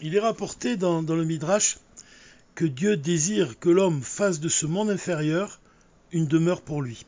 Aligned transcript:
Il 0.00 0.16
est 0.16 0.20
rapporté 0.20 0.76
dans, 0.76 1.02
le 1.02 1.24
Midrash 1.24 1.78
que 2.54 2.64
Dieu 2.64 2.96
désire 2.96 3.58
que 3.58 3.68
l'homme 3.68 4.02
fasse 4.02 4.40
de 4.40 4.48
ce 4.48 4.66
monde 4.66 4.90
inférieur 4.90 5.60
une 6.10 6.26
demeure 6.26 6.62
pour 6.62 6.82
lui. 6.82 7.06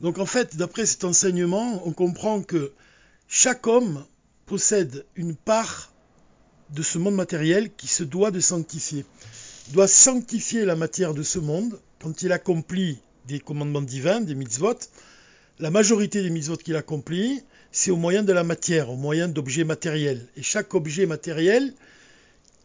Donc 0.00 0.18
en 0.18 0.26
fait, 0.26 0.56
d'après 0.56 0.86
cet 0.86 1.04
enseignement, 1.04 1.86
on 1.86 1.92
comprend 1.92 2.42
que 2.42 2.72
chaque 3.26 3.66
homme 3.66 4.04
possède 4.46 5.06
une 5.16 5.34
part 5.34 5.92
de 6.70 6.82
ce 6.82 6.98
monde 6.98 7.14
matériel 7.14 7.74
qui 7.74 7.88
se 7.88 8.04
doit 8.04 8.30
de 8.30 8.40
sanctifier. 8.40 9.04
Il 9.68 9.74
doit 9.74 9.88
sanctifier 9.88 10.64
la 10.64 10.76
matière 10.76 11.14
de 11.14 11.22
ce 11.22 11.40
monde 11.40 11.80
quand 12.00 12.22
il 12.22 12.30
accomplit 12.30 12.98
des 13.26 13.40
commandements 13.40 13.82
divins, 13.82 14.20
des 14.20 14.36
mitzvot. 14.36 14.78
La 15.58 15.70
majorité 15.70 16.22
des 16.22 16.30
mitzvot 16.30 16.56
qu'il 16.56 16.76
accomplit, 16.76 17.42
c'est 17.72 17.90
au 17.90 17.96
moyen 17.96 18.22
de 18.22 18.32
la 18.32 18.44
matière, 18.44 18.90
au 18.90 18.96
moyen 18.96 19.28
d'objets 19.28 19.64
matériels. 19.64 20.26
Et 20.36 20.42
chaque 20.42 20.74
objet 20.74 21.06
matériel 21.06 21.72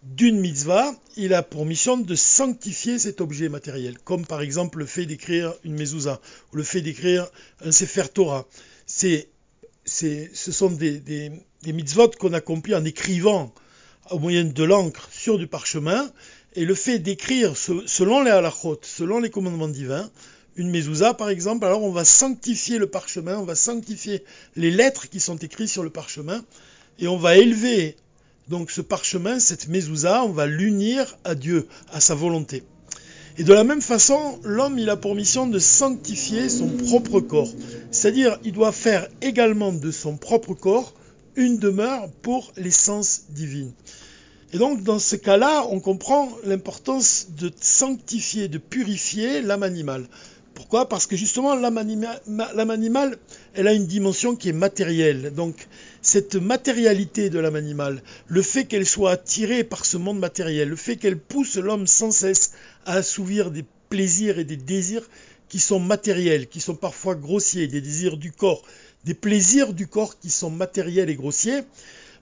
d'une 0.04 0.40
mitzvah, 0.40 0.96
il 1.16 1.34
a 1.34 1.44
pour 1.44 1.66
mission 1.66 1.98
de 1.98 2.16
sanctifier 2.16 2.98
cet 2.98 3.22
objet 3.22 3.50
matériel, 3.50 4.00
comme 4.00 4.26
par 4.26 4.42
exemple 4.42 4.80
le 4.80 4.86
fait 4.86 5.06
d'écrire 5.06 5.54
une 5.64 5.76
mezouza 5.76 6.20
ou 6.52 6.58
le 6.58 6.64
fait 6.64 6.82
d'écrire 6.82 7.30
un 7.64 7.72
sefer 7.72 8.09
Torah. 8.14 8.48
C'est, 8.86 9.30
ce 9.86 10.52
sont 10.52 10.72
des, 10.72 11.00
des, 11.00 11.31
des 11.64 11.73
mitzvot 11.73 12.09
qu'on 12.20 12.34
accomplit 12.34 12.76
en 12.76 12.84
écrivant 12.86 13.54
au 14.09 14.20
moyen 14.20 14.44
de 14.44 14.64
l'encre 14.64 15.08
sur 15.12 15.38
du 15.38 15.48
parchemin, 15.48 16.12
et 16.56 16.66
le 16.66 16.76
fait 16.76 17.00
d'écrire 17.00 17.56
selon 17.56 18.23
les 18.23 18.31
halachot, 18.31 18.80
selon 18.81 19.20
les 19.20 19.30
commandements 19.30 19.68
divins, 19.68 20.09
une 20.62 20.70
mezouza 20.70 21.14
par 21.16 21.30
exemple, 21.30 21.66
alors 21.66 21.84
on 21.84 21.92
va 21.92 22.06
sanctifier 22.06 22.78
le 22.78 22.88
parchemin, 22.88 23.38
on 23.38 23.44
va 23.44 23.56
sanctifier 23.56 24.24
les 24.56 24.70
lettres 24.70 25.10
qui 25.10 25.20
sont 25.20 25.38
écrites 25.38 25.70
sur 25.70 25.84
le 25.84 25.90
parchemin, 25.90 26.44
et 27.00 27.08
on 27.08 27.18
va 27.18 27.36
élever 27.38 27.96
donc 28.48 28.70
ce 28.70 28.82
parchemin, 28.82 29.40
cette 29.40 29.68
mezouza, 29.68 30.24
on 30.24 30.30
va 30.30 30.46
l'unir 30.46 31.18
à 31.24 31.36
Dieu, 31.36 31.68
à 31.92 32.00
sa 32.00 32.14
volonté. 32.14 32.64
Et 33.38 33.44
de 33.44 33.53
la 33.53 33.64
même 33.64 33.81
façon, 33.81 34.40
l'homme, 34.44 34.78
il 34.78 34.90
a 34.90 34.98
pour 34.98 35.16
mission 35.16 35.48
de 35.48 35.58
sanctifier 35.58 36.50
son 36.50 36.68
propre 36.68 37.22
corps. 37.22 37.50
C'est-à-dire, 37.90 38.38
il 38.44 38.52
doit 38.52 38.73
faire 38.73 39.08
également 39.22 39.72
de 39.72 39.90
son 39.90 40.18
propre 40.18 40.53
corps 40.53 40.94
une 41.36 41.58
demeure 41.58 42.09
pour 42.22 42.52
l'essence 42.58 43.23
divine. 43.30 43.72
Et 44.53 44.58
donc, 44.58 44.84
dans 44.84 45.00
ce 45.00 45.16
cas-là, 45.16 45.66
on 45.70 45.80
comprend 45.80 46.30
l'importance 46.44 47.28
de 47.38 47.50
sanctifier, 47.59 48.50
de 48.50 48.58
purifier 48.58 49.42
l'âme 49.42 49.64
animale. 49.64 50.08
Pourquoi? 50.53 50.89
Parce 50.89 51.07
que 51.07 51.16
justement, 51.16 51.55
l'âme 51.55 51.77
animale, 51.77 53.17
elle 53.53 53.67
a 53.67 53.73
une 53.73 53.88
dimension 53.88 54.35
qui 54.35 54.49
est 54.49 54.53
matérielle. 54.53 55.33
Donc, 55.33 55.67
cette 56.02 56.35
matérialité 56.35 57.30
de 57.30 57.39
l'âme 57.39 57.55
animale, 57.55 58.03
le 58.27 58.41
fait 58.41 58.66
qu'elle 58.66 58.85
soit 58.85 59.11
attirée 59.11 59.63
par 59.63 59.85
ce 59.85 59.97
monde 59.97 60.19
matériel, 60.19 60.69
le 60.69 60.75
fait 60.75 60.97
qu'elle 60.97 61.17
pousse 61.17 61.57
l'homme 61.57 61.88
sans 61.88 62.11
cesse 62.11 62.53
à 62.85 62.94
assouvir 62.94 63.52
des 63.52 63.66
plaisirs 63.89 64.39
et 64.39 64.44
des 64.45 64.57
désirs 64.57 65.07
qui 65.49 65.59
sont 65.59 65.79
matériels, 65.79 66.47
qui 66.47 66.61
sont 66.61 66.75
parfois 66.75 67.16
grossiers, 67.16 67.67
des 67.67 67.81
désirs 67.81 68.17
du 68.17 68.31
corps, 68.31 68.63
des 69.03 69.13
plaisirs 69.13 69.73
du 69.73 69.88
corps 69.88 70.17
qui 70.19 70.29
sont 70.29 70.49
matériels 70.49 71.09
et 71.09 71.16
grossiers, 71.16 71.61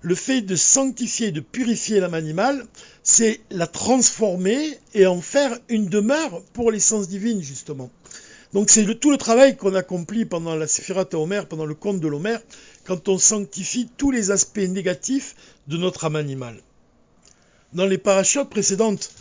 le 0.02 0.16
fait 0.16 0.41
de 0.41 0.55
sanctifier, 0.55 1.31
de 1.31 1.41
purifier 1.41 2.00
l'âme 2.00 2.13
animale, 2.13 2.66
c'est 3.03 3.41
la 3.52 3.67
transformer 3.67 4.80
et 4.94 5.05
en 5.05 5.22
faire 5.22 5.59
une 5.67 5.88
demeure 5.88 6.41
pour 6.53 6.72
l'essence 6.72 7.07
divine, 7.07 7.41
justement. 7.41 7.89
Donc 8.53 8.69
c'est 8.69 9.00
tout 9.00 9.11
le 9.11 9.17
travail 9.17 9.55
qu'on 9.55 9.75
accomplit 9.75 10.25
pendant 10.25 10.55
la 10.55 10.67
Séphirat 10.67 11.08
Homer, 11.14 11.44
pendant 11.47 11.66
le 11.66 11.75
conte 11.75 12.00
de 12.00 12.08
l'Homer, 12.08 12.38
quand 12.83 13.08
on 13.08 13.19
sanctifie 13.19 13.89
tous 13.97 14.09
les 14.09 14.31
aspects 14.31 14.58
négatifs 14.58 15.36
de 15.67 15.78
notre 15.78 16.06
âme 16.06 16.16
animale. 16.16 16.61
Dans 17.73 17.86
les 17.86 18.00
parachutes 18.00 18.50
précédentes, 18.50 19.11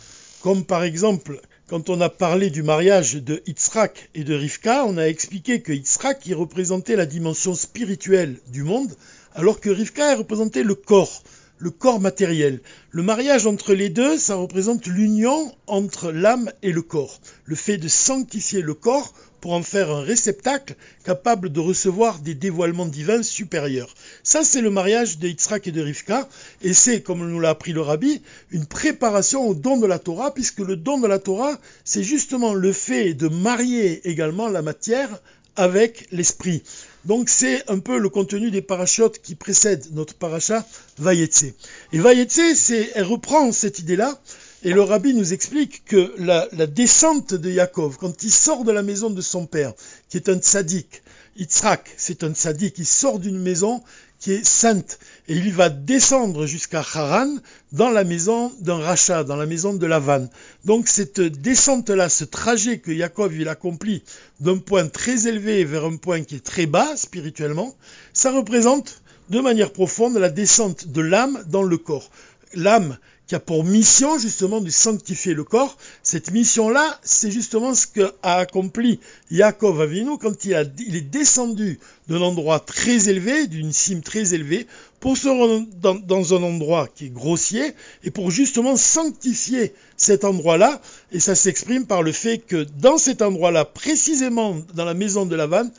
comme 0.41 0.65
par 0.65 0.83
exemple 0.83 1.39
quand 1.69 1.91
on 1.91 2.01
a 2.01 2.09
parlé 2.09 2.49
du 2.49 2.63
mariage 2.63 3.13
de 3.13 3.43
Yitzhak 3.45 4.09
et 4.15 4.23
de 4.23 4.33
Rivka, 4.33 4.85
on 4.85 4.97
a 4.97 5.03
expliqué 5.03 5.61
que 5.61 5.71
Yitzhak 5.71 6.27
représentait 6.35 6.95
la 6.95 7.05
dimension 7.05 7.53
spirituelle 7.53 8.39
du 8.47 8.63
monde, 8.63 8.95
alors 9.35 9.59
que 9.59 9.69
Rivka 9.69 10.15
représentait 10.15 10.63
le 10.63 10.73
corps, 10.73 11.21
le 11.59 11.69
corps 11.69 11.99
matériel. 11.99 12.61
Le 12.89 13.03
mariage 13.03 13.45
entre 13.45 13.73
les 13.73 13.89
deux, 13.89 14.17
ça 14.17 14.35
représente 14.35 14.87
l'union 14.87 15.53
entre 15.67 16.11
l'âme 16.11 16.51
et 16.63 16.71
le 16.71 16.81
corps. 16.81 17.19
Le 17.45 17.55
fait 17.55 17.77
de 17.77 17.87
sanctifier 17.87 18.61
le 18.61 18.73
corps 18.73 19.13
pour 19.41 19.53
en 19.53 19.63
faire 19.63 19.89
un 19.89 20.01
réceptacle 20.01 20.75
capable 21.03 21.51
de 21.51 21.59
recevoir 21.59 22.19
des 22.19 22.35
dévoilements 22.35 22.85
divins 22.85 23.23
supérieurs. 23.23 23.93
Ça, 24.23 24.43
c'est 24.43 24.61
le 24.61 24.69
mariage 24.69 25.17
de 25.17 25.27
Yitzhak 25.27 25.67
et 25.67 25.71
de 25.71 25.81
Rivka, 25.81 26.27
et 26.61 26.73
c'est, 26.73 27.01
comme 27.01 27.29
nous 27.29 27.39
l'a 27.39 27.49
appris 27.49 27.71
le 27.71 27.81
rabbi, 27.81 28.21
une 28.51 28.65
préparation 28.65 29.47
au 29.47 29.53
don 29.53 29.77
de 29.77 29.87
la 29.87 29.99
Torah, 29.99 30.33
puisque 30.33 30.59
le 30.59 30.75
don 30.75 30.99
de 30.99 31.07
la 31.07 31.19
Torah, 31.19 31.57
c'est 31.83 32.03
justement 32.03 32.53
le 32.53 32.73
fait 32.73 33.13
de 33.13 33.27
marier 33.27 34.07
également 34.09 34.49
la 34.49 34.61
matière 34.61 35.21
avec 35.59 36.07
l'esprit. 36.13 36.63
Donc 37.03 37.27
c'est 37.27 37.69
un 37.69 37.79
peu 37.79 37.99
le 37.99 38.07
contenu 38.07 38.49
des 38.49 38.61
parachutes 38.61 39.21
qui 39.21 39.35
précèdent 39.35 39.87
notre 39.91 40.13
paracha 40.13 40.65
Vayetse. 40.97 41.53
Et 41.91 41.99
Vayetse, 41.99 42.55
c'est, 42.55 42.91
elle 42.95 43.03
reprend 43.03 43.51
cette 43.51 43.79
idée-là, 43.79 44.17
et 44.63 44.73
le 44.73 44.81
rabbi 44.81 45.13
nous 45.13 45.33
explique 45.33 45.85
que 45.85 46.13
la, 46.17 46.47
descente 46.67 47.33
de 47.33 47.49
Yaakov, 47.49 47.97
quand 47.97 48.23
il 48.23 48.31
sort 48.31 48.65
de 48.65 48.71
la 48.71 48.83
maison 48.83 49.09
de 49.09 49.21
son 49.21 49.45
père, 49.45 49.73
qui 50.09 50.17
est 50.17 50.29
un 50.29 50.37
tzaddik, 50.37 51.01
Yitzhak, 51.37 51.93
c'est 51.95 52.23
un 52.23 52.33
tzaddik, 52.33 52.77
il 52.77 52.85
sort 52.85 53.19
d'une 53.19 53.39
maison 53.39 53.81
qui 54.19 54.33
est 54.33 54.45
sainte, 54.45 54.99
et 55.29 55.33
il 55.33 55.53
va 55.53 55.69
descendre 55.69 56.45
jusqu'à 56.45 56.79
Haran, 56.79 57.33
dans 57.71 57.89
la 57.89 58.03
maison 58.03 58.51
d'un 58.59 58.79
rachat, 58.79 59.23
dans 59.23 59.37
la 59.37 59.45
maison 59.45 59.73
de 59.73 59.85
Lavan. 59.85 60.27
Donc 60.65 60.89
cette 60.89 61.21
descente-là, 61.21 62.09
ce 62.09 62.25
trajet 62.25 62.79
que 62.79 62.91
Yaakov 62.91 63.33
il 63.33 63.47
accomplit 63.47 64.03
d'un 64.41 64.57
point 64.57 64.87
très 64.87 65.27
élevé 65.27 65.63
vers 65.63 65.85
un 65.85 65.95
point 65.95 66.23
qui 66.23 66.35
est 66.35 66.43
très 66.43 66.65
bas 66.65 66.97
spirituellement, 66.97 67.73
ça 68.11 68.31
représente 68.31 69.01
de 69.29 69.39
manière 69.39 69.71
profonde 69.71 70.17
la 70.17 70.29
descente 70.29 70.87
de 70.87 70.99
l'âme 70.99 71.41
dans 71.47 71.63
le 71.63 71.77
corps. 71.77 72.09
L'âme 72.53 72.97
qui 73.29 73.35
a 73.35 73.39
pour 73.39 73.63
mission 73.63 74.17
justement 74.17 74.59
de 74.59 74.71
sanctifier 74.71 75.35
le 75.35 75.43
corps. 75.43 75.77
Cette 76.01 76.31
mission-là, 76.31 76.99
c'est 77.03 77.29
justement 77.29 77.75
ce 77.75 77.85
qu'a 77.85 78.11
accompli 78.23 78.99
Yaakov 79.29 79.79
Avinu 79.81 80.17
quand 80.17 80.45
il, 80.45 80.53
est 80.53 81.01
descendu 81.11 81.79
d'un 82.07 82.21
endroit 82.21 82.59
très 82.59 83.07
élevé, 83.07 83.45
d'une 83.45 83.71
cime 83.71 84.01
très 84.01 84.33
élevée, 84.33 84.65
pour 84.99 85.15
se 85.15 85.27
rendre 85.27 85.63
dans, 85.79 86.33
un 86.33 86.41
endroit 86.41 86.87
qui 86.93 87.05
est 87.05 87.13
grossier 87.13 87.73
et 88.03 88.09
pour 88.09 88.31
justement 88.31 88.75
sanctifier 88.75 89.73
cet 89.95 90.25
endroit-là. 90.25 90.81
Et 91.11 91.19
ça 91.19 91.35
s'exprime 91.35 91.85
par 91.85 92.01
le 92.01 92.11
fait 92.11 92.39
que 92.39 92.65
dans 92.79 92.97
cet 92.97 93.21
endroit-là, 93.21 93.63
précisément 93.63 94.57
dans 94.73 94.85
la 94.85 94.95
maison 94.95 95.27
de 95.27 95.35
Lavan, 95.35 95.69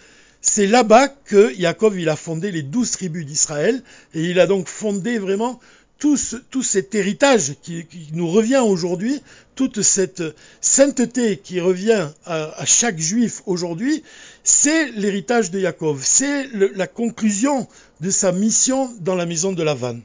c'est 0.40 0.68
là-bas 0.68 1.08
que 1.08 1.52
Yaakov 1.54 1.98
il 1.98 2.08
a 2.08 2.16
fondé 2.16 2.50
les 2.52 2.62
douze 2.62 2.92
tribus 2.92 3.26
d'Israël 3.26 3.82
et 4.14 4.22
il 4.22 4.40
a 4.40 4.46
donc 4.46 4.68
fondé 4.68 5.18
vraiment 5.18 5.60
tout, 6.00 6.62
cet 6.62 6.94
héritage 6.94 7.54
qui, 7.62 7.86
nous 8.12 8.28
revient 8.28 8.62
aujourd'hui, 8.64 9.20
toute 9.54 9.82
cette 9.82 10.22
sainteté 10.60 11.36
qui 11.36 11.60
revient 11.60 12.08
à, 12.24 12.64
chaque 12.64 12.98
juif 12.98 13.42
aujourd'hui, 13.44 14.02
c'est 14.42 14.90
l'héritage 14.92 15.50
de 15.50 15.60
Yaakov, 15.60 16.00
c'est 16.02 16.48
la 16.52 16.86
conclusion 16.86 17.68
de 18.00 18.10
sa 18.10 18.32
mission 18.32 18.90
dans 19.00 19.14
la 19.14 19.26
maison 19.26 19.52
de 19.52 19.62
la 19.62 19.74
vanne. 19.74 20.00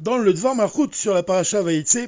Dans 0.00 0.16
le 0.16 0.32
Dvar 0.32 0.54
Malchut 0.54 0.92
sur 0.92 1.12
la 1.12 1.22
paracha 1.22 1.60
Vaïtse, 1.60 1.98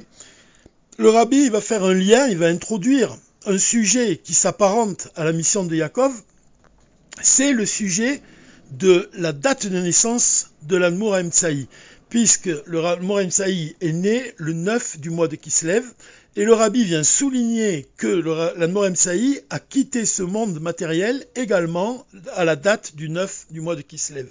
le 0.97 1.09
rabbi 1.09 1.49
va 1.49 1.61
faire 1.61 1.83
un 1.83 1.93
lien, 1.93 2.27
il 2.27 2.37
va 2.39 2.47
introduire 2.47 3.15
un 3.45 3.59
sujet 3.59 4.17
qui 4.17 4.33
s'apparente 4.33 5.09
à 5.15 5.23
la 5.23 5.31
mission 5.33 5.63
de 5.63 5.75
Yaakov, 5.75 6.11
c'est 7.21 7.53
le 7.53 7.65
sujet 7.67 8.21
de 8.71 9.09
la 9.13 9.31
date 9.31 9.67
de 9.67 9.79
naissance 9.79 10.51
de 10.63 10.75
l'Anmour 10.75 11.15
Tsaï 11.29 11.67
puisque 12.09 12.49
le 12.65 13.01
Morem 13.01 13.31
Saï 13.31 13.75
est 13.81 13.91
né 13.91 14.33
le 14.37 14.53
9 14.53 14.99
du 14.99 15.09
mois 15.09 15.27
de 15.27 15.35
Kislev, 15.35 15.83
et 16.35 16.45
le 16.45 16.53
rabbi 16.53 16.83
vient 16.83 17.03
souligner 17.03 17.87
que 17.97 18.07
le 18.07 18.67
Morem 18.67 18.95
Saï 18.95 19.41
a 19.49 19.59
quitté 19.59 20.05
ce 20.05 20.23
monde 20.23 20.59
matériel 20.59 21.25
également 21.35 22.05
à 22.35 22.45
la 22.45 22.55
date 22.55 22.95
du 22.95 23.09
9 23.09 23.47
du 23.51 23.61
mois 23.61 23.75
de 23.75 23.81
Kislev. 23.81 24.27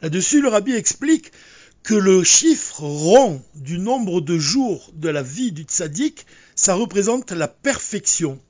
Là-dessus, 0.00 0.40
le 0.40 0.48
rabbi 0.48 0.74
explique 0.74 1.30
que 1.82 1.94
le 1.94 2.22
chiffre 2.24 2.82
rond 2.82 3.42
du 3.54 3.78
nombre 3.78 4.20
de 4.20 4.38
jours 4.38 4.90
de 4.94 5.08
la 5.08 5.22
vie 5.22 5.52
du 5.52 5.62
tzaddik, 5.62 6.26
ça 6.54 6.74
représente 6.74 7.32
la 7.32 7.48
perfection. 7.48 8.40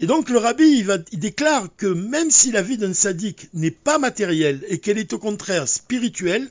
Et 0.00 0.06
donc 0.06 0.30
le 0.30 0.38
rabbi, 0.38 0.84
déclare 1.12 1.68
que 1.76 1.86
même 1.86 2.30
si 2.30 2.50
la 2.50 2.62
vie 2.62 2.76
d'un 2.76 2.92
tzaddik 2.92 3.48
n'est 3.54 3.70
pas 3.70 3.98
matérielle 3.98 4.64
et 4.68 4.78
qu'elle 4.78 4.98
est 4.98 5.12
au 5.12 5.18
contraire 5.18 5.68
spirituelle, 5.68 6.50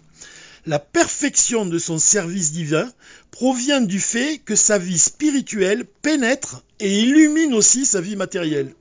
la 0.66 0.80
perfection 0.80 1.66
de 1.66 1.80
son 1.80 1.98
service 1.98 2.52
divin 2.52 2.92
provient 3.32 3.82
du 3.82 4.00
fait 4.00 4.40
que 4.40 4.56
sa 4.56 4.78
vie 4.78 5.00
spirituelle 5.00 5.86
pénètre 6.02 6.64
et 6.80 7.00
illumine 7.02 7.54
aussi 7.54 7.86
sa 7.86 8.02
vie 8.02 8.16
matérielle. 8.16 8.74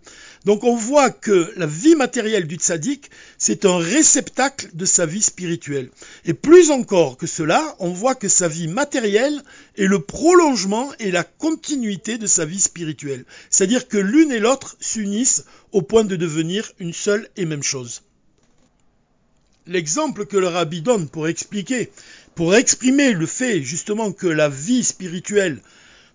Donc 0.44 0.64
on 0.64 0.74
voit 0.74 1.10
que 1.10 1.52
la 1.56 1.66
vie 1.66 1.94
matérielle 1.94 2.46
du 2.46 2.56
tzaddik, 2.56 3.10
c'est 3.36 3.66
un 3.66 3.76
réceptacle 3.76 4.70
de 4.72 4.86
sa 4.86 5.04
vie 5.04 5.20
spirituelle. 5.20 5.90
Et 6.24 6.32
plus 6.32 6.70
encore 6.70 7.18
que 7.18 7.26
cela, 7.26 7.76
on 7.78 7.90
voit 7.90 8.14
que 8.14 8.28
sa 8.28 8.48
vie 8.48 8.68
matérielle 8.68 9.42
est 9.76 9.86
le 9.86 10.00
prolongement 10.00 10.90
et 10.98 11.10
la 11.10 11.24
continuité 11.24 12.16
de 12.16 12.26
sa 12.26 12.46
vie 12.46 12.60
spirituelle. 12.60 13.26
C'est-à-dire 13.50 13.86
que 13.86 13.98
l'une 13.98 14.32
et 14.32 14.38
l'autre 14.38 14.76
s'unissent 14.80 15.44
au 15.72 15.82
point 15.82 16.04
de 16.04 16.16
devenir 16.16 16.72
une 16.78 16.94
seule 16.94 17.28
et 17.36 17.44
même 17.44 17.62
chose. 17.62 18.02
L'exemple 19.66 20.26
que 20.26 20.36
le 20.36 20.48
rabbi 20.48 20.80
donne 20.80 21.08
pour 21.08 21.28
expliquer, 21.28 21.90
pour 22.34 22.54
exprimer 22.54 23.12
le 23.12 23.26
fait 23.26 23.62
justement 23.62 24.12
que 24.12 24.26
la 24.26 24.48
vie 24.48 24.84
spirituelle 24.84 25.60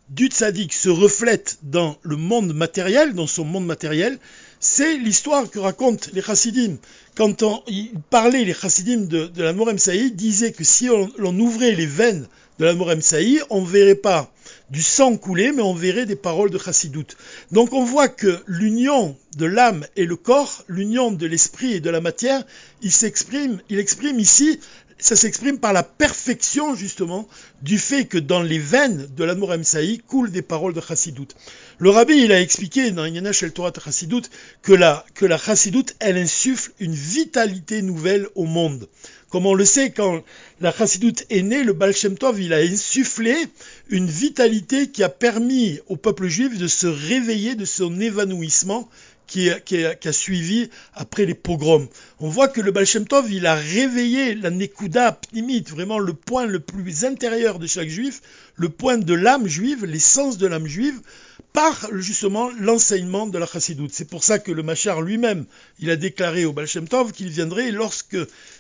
du 0.10 0.28
tzaddik 0.28 0.74
se 0.74 0.90
reflète 0.90 1.58
dans 1.64 1.98
le 2.04 2.16
monde 2.16 2.54
matériel, 2.54 3.14
dans 3.14 3.28
son 3.28 3.44
monde 3.44 3.66
matériel, 3.66 4.20
c'est 4.60 4.98
l'histoire 4.98 5.50
que 5.50 5.60
racontent 5.60 6.10
les 6.14 6.22
chassidim. 6.22 6.78
Quand 7.16 7.44
on, 7.44 7.64
ils 7.68 7.92
parlaient, 8.10 8.46
les 8.46 8.54
chassidim 8.54 9.02
de, 9.02 9.32
la 9.38 9.54
Morem 9.54 9.78
Saïd 9.78 10.16
disaient 10.16 10.52
que 10.52 10.64
si 10.64 10.90
on, 10.90 11.12
ouvrait 11.40 11.72
les 11.72 11.86
veines 11.86 12.28
de 12.60 12.66
la 12.66 12.74
Morem 12.74 13.02
Saïd, 13.02 13.42
on 13.50 13.62
ne 13.62 13.68
verrait 13.68 13.96
pas 13.96 14.32
du 14.70 14.82
sang 14.82 15.18
couler, 15.18 15.52
mais 15.52 15.62
on 15.62 15.74
verrait 15.74 16.06
des 16.06 16.16
paroles 16.16 16.50
de 16.50 16.58
chassidoute. 16.58 17.18
Donc 17.52 17.74
on 17.74 17.84
voit 17.84 18.08
que 18.08 18.42
l'union 18.48 19.18
de 19.38 19.46
l'âme 19.46 19.86
et 19.96 20.06
le 20.06 20.16
corps, 20.16 20.64
l'union 20.68 21.12
de 21.12 21.26
l'esprit 21.26 21.74
et 21.74 21.80
de 21.80 21.90
la 21.90 22.02
matière, 22.02 22.44
il 22.82 22.92
s'exprime, 22.92 23.62
il 23.70 23.80
exprime 23.80 24.20
ici 24.20 24.60
ça 25.06 25.16
s'exprime 25.16 25.60
par 25.60 25.72
la 25.72 25.84
perfection 25.84 26.74
justement 26.74 27.28
du 27.62 27.78
fait 27.78 28.06
que 28.06 28.18
dans 28.18 28.42
les 28.42 28.58
veines 28.58 29.08
de 29.16 29.24
l'amour 29.24 29.54
Saï 29.62 30.00
coulent 30.00 30.32
des 30.32 30.42
paroles 30.42 30.74
de 30.74 30.82
Chassidut. 30.82 31.28
Le 31.78 31.92
rabbi, 31.92 32.24
il 32.24 32.32
a 32.32 32.42
expliqué 32.42 32.90
dans 32.90 33.06
Yana 33.06 33.32
Shel 33.32 33.52
Torah 33.52 33.72
Chassidut 33.72 34.24
que 34.64 34.74
la, 34.74 35.06
que 35.14 35.28
la 35.28 35.38
Chassidut, 35.38 35.86
elle 36.00 36.18
insuffle 36.18 36.72
une 36.80 36.96
vitalité 36.96 37.84
nouvelle 37.84 38.28
au 38.34 38.46
monde. 38.46 38.90
Comme 39.30 39.46
on 39.46 39.54
le 39.54 39.66
sait, 39.66 39.92
quand 39.92 40.24
la 40.60 40.74
Chassidut 40.74 41.24
est 41.30 41.44
née, 41.44 41.64
le 41.64 41.74
Baal 41.74 41.94
Tov, 41.94 42.42
il 42.42 42.52
a 42.52 42.58
insufflé 42.58 43.36
une 43.90 44.08
vitalité 44.08 44.90
qui 44.90 45.04
a 45.04 45.10
permis 45.10 45.82
au 45.86 45.98
peuple 45.98 46.28
juif 46.28 46.58
de 46.58 46.68
se 46.68 46.88
réveiller 46.88 47.54
de 47.54 47.66
son 47.66 48.00
évanouissement 48.00 48.90
qui, 49.28 49.50
a, 49.50 50.12
suivi 50.12 50.70
après 50.94 51.26
les 51.26 51.34
pogroms. 51.34 51.88
On 52.20 52.30
voit 52.30 52.48
que 52.48 52.62
le 52.62 52.72
Baal 52.72 52.86
Shem 52.86 53.08
Tov, 53.08 53.32
il 53.32 53.46
a 53.46 53.56
réveillé 53.56 54.36
la 54.36 54.50
Nekuda 54.50 55.14
Pnimit, 55.14 55.64
vraiment 55.68 56.00
le 56.00 56.14
point 56.14 56.46
le 56.46 56.60
plus 56.60 57.06
intérieur 57.06 57.60
de 57.60 57.68
chaque 57.68 57.90
juif, 57.90 58.22
le 58.56 58.70
point 58.70 58.98
de 58.98 59.14
l'âme 59.14 59.48
juive, 59.48 59.86
l'essence 59.86 60.38
de 60.38 60.48
l'âme 60.48 60.68
juive, 60.68 61.02
par 61.54 61.88
justement 61.94 62.50
l'enseignement 62.60 63.28
de 63.28 63.38
la 63.38 63.46
chassidoute. 63.46 63.92
C'est 63.94 64.10
pour 64.10 64.24
ça 64.24 64.40
que 64.40 64.52
le 64.52 64.62
Machar 64.62 65.02
lui-même, 65.02 65.46
il 65.80 65.90
a 65.90 65.96
déclaré 65.96 66.46
au 66.46 66.54
Baal 66.54 66.68
Shem 66.68 66.88
Tov 66.88 67.14
qu'il 67.14 67.30
viendrait 67.30 67.72
lorsque 67.72 68.18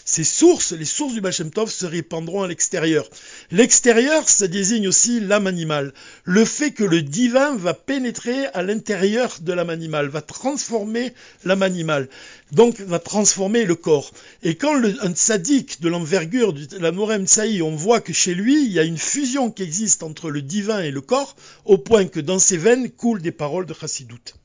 ces 0.07 0.23
sources, 0.23 0.71
les 0.71 0.85
sources 0.85 1.15
du 1.15 1.21
Baal 1.21 1.33
Tov, 1.33 1.71
se 1.71 1.87
répandront 1.87 2.43
à 2.43 2.47
l'extérieur. 2.47 3.09
L'extérieur, 3.49 4.29
ça 4.29 4.47
désigne 4.47 4.87
aussi 4.87 5.19
l'âme 5.19 5.47
animale. 5.47 5.93
Le 6.23 6.45
fait 6.45 6.71
que 6.71 6.83
le 6.83 7.01
divin 7.01 7.55
va 7.55 7.73
pénétrer 7.73 8.45
à 8.53 8.61
l'intérieur 8.61 9.39
de 9.41 9.51
l'âme 9.51 9.71
animale, 9.71 10.07
va 10.09 10.21
transformer 10.21 11.11
l'âme 11.43 11.63
animale, 11.63 12.07
donc 12.51 12.79
va 12.81 12.99
transformer 12.99 13.65
le 13.65 13.73
corps. 13.73 14.11
Et 14.43 14.53
quand 14.53 14.75
le, 14.75 14.95
un 15.03 15.11
tzaddik 15.11 15.81
de 15.81 15.89
l'envergure 15.89 16.53
de 16.53 16.77
la 16.77 16.91
Morem 16.91 17.25
Tsaï, 17.25 17.63
on 17.63 17.75
voit 17.75 17.99
que 17.99 18.13
chez 18.13 18.35
lui, 18.35 18.63
il 18.63 18.71
y 18.71 18.79
a 18.79 18.83
une 18.83 18.99
fusion 18.99 19.49
qui 19.49 19.63
existe 19.63 20.03
entre 20.03 20.29
le 20.29 20.43
divin 20.43 20.81
et 20.81 20.91
le 20.91 21.01
corps, 21.01 21.35
au 21.65 21.79
point 21.79 22.05
que 22.05 22.19
dans 22.19 22.37
ses 22.37 22.57
veines 22.57 22.91
coulent 22.91 23.23
des 23.23 23.31
paroles 23.31 23.65
de 23.65 23.73
chassidoute. 23.73 24.35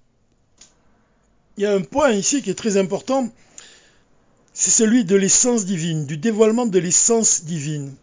Il 1.59 1.65
y 1.65 1.67
a 1.67 1.75
un 1.75 1.83
point 1.83 2.12
ici 2.12 2.41
qui 2.41 2.49
est 2.49 2.55
très 2.55 2.79
important, 2.79 3.31
c'est 4.61 4.71
celui 4.71 5.07
de 5.07 5.17
l'essence 5.17 5.65
divine, 5.65 6.05
du 6.05 6.19
dévoilement 6.19 6.67
de 6.67 6.79
l'essence 6.79 7.45
divine. 7.45 7.95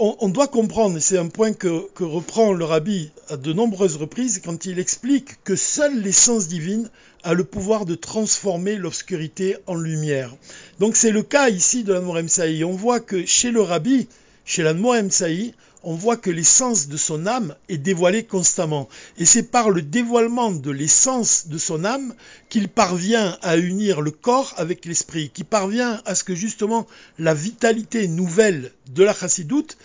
On, 0.00 0.30
doit 0.30 0.48
comprendre, 0.48 0.96
et 0.96 1.00
c'est 1.00 1.16
un 1.16 1.28
point 1.28 1.52
que, 1.52 1.86
reprend 2.00 2.52
le 2.52 2.64
rabbi 2.64 3.12
à 3.28 3.36
de 3.36 3.52
nombreuses 3.52 3.94
reprises, 3.94 4.42
quand 4.44 4.66
il 4.66 4.80
explique 4.80 5.44
que 5.44 5.54
seule 5.54 6.02
l'essence 6.02 6.48
divine 6.48 6.90
a 7.22 7.34
le 7.34 7.44
pouvoir 7.44 7.86
de 7.86 7.94
transformer 7.94 8.74
l'obscurité 8.74 9.56
en 9.68 9.76
lumière. 9.76 10.34
Donc 10.80 10.96
c'est 10.96 11.12
le 11.12 11.22
cas 11.22 11.50
ici 11.50 11.84
de 11.84 11.92
la 11.92 12.00
Morem. 12.00 12.26
On 12.66 12.72
voit 12.72 12.98
que 12.98 13.24
chez 13.24 13.52
le 13.52 13.60
rabbi, 13.60 14.08
chez 14.44 14.62
la 14.62 14.74
Morem 14.74 15.10
Saï, 15.10 15.54
on 15.84 15.94
voit 15.94 16.16
que 16.16 16.30
l'essence 16.30 16.88
de 16.88 16.96
son 16.96 17.26
âme 17.26 17.56
est 17.68 17.78
dévoilée 17.78 18.24
constamment. 18.24 18.88
Et 19.18 19.24
c'est 19.24 19.50
par 19.50 19.70
le 19.70 19.82
dévoilement 19.82 20.52
de 20.52 20.70
l'essence 20.70 21.48
de 21.48 21.58
son 21.58 21.84
âme 21.84 22.14
qu'il 22.48 22.68
parvient 22.68 23.36
à 23.42 23.56
unir 23.56 24.00
le 24.00 24.10
corps 24.10 24.54
avec 24.56 24.84
l'esprit, 24.84 25.30
qui 25.30 25.44
parvient 25.44 26.00
à 26.04 26.14
ce 26.14 26.24
que 26.24 26.34
justement 26.34 26.86
la 27.18 27.34
vitalité 27.34 28.06
nouvelle 28.06 28.72
de 28.90 29.02
la 29.02 29.14
chassidoute 29.14 29.76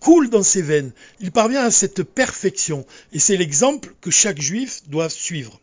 coule 0.00 0.30
dans 0.30 0.42
ses 0.42 0.62
veines. 0.62 0.92
Il 1.20 1.32
parvient 1.32 1.64
à 1.64 1.70
cette 1.70 2.02
perfection. 2.02 2.84
Et 3.12 3.18
c'est 3.18 3.36
l'exemple 3.36 3.94
que 4.00 4.10
chaque 4.10 4.40
juif 4.40 4.82
doit 4.88 5.10
suivre. 5.10 5.60